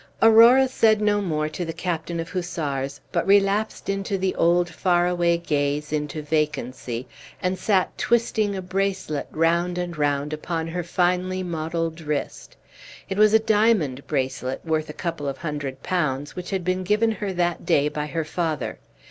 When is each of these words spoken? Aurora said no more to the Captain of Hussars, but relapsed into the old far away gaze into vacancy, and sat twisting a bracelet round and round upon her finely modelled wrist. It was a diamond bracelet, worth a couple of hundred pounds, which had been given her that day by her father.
Aurora 0.19 0.67
said 0.67 0.99
no 0.99 1.21
more 1.21 1.47
to 1.49 1.63
the 1.63 1.73
Captain 1.73 2.19
of 2.19 2.29
Hussars, 2.31 3.01
but 3.11 3.27
relapsed 3.27 3.87
into 3.87 4.17
the 4.17 4.33
old 4.33 4.67
far 4.67 5.05
away 5.05 5.37
gaze 5.37 5.93
into 5.93 6.23
vacancy, 6.23 7.07
and 7.39 7.55
sat 7.59 7.95
twisting 7.99 8.55
a 8.55 8.63
bracelet 8.63 9.27
round 9.29 9.77
and 9.77 9.95
round 9.95 10.33
upon 10.33 10.69
her 10.69 10.81
finely 10.83 11.43
modelled 11.43 12.01
wrist. 12.01 12.57
It 13.09 13.19
was 13.19 13.35
a 13.35 13.37
diamond 13.37 14.07
bracelet, 14.07 14.65
worth 14.65 14.89
a 14.89 14.93
couple 14.93 15.27
of 15.27 15.37
hundred 15.37 15.83
pounds, 15.83 16.35
which 16.35 16.49
had 16.49 16.63
been 16.63 16.83
given 16.83 17.11
her 17.11 17.31
that 17.33 17.63
day 17.63 17.87
by 17.87 18.07
her 18.07 18.25
father. 18.25 18.79